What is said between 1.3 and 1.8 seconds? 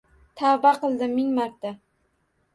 marta